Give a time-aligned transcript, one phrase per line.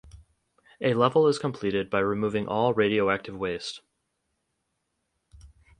[0.81, 3.81] A level is completed by removing all radioactive waste.